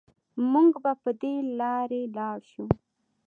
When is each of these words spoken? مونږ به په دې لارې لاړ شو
مونږ 0.51 0.71
به 0.83 0.91
په 1.03 1.11
دې 1.21 1.35
لارې 1.59 2.01
لاړ 2.17 2.37
شو 2.51 2.65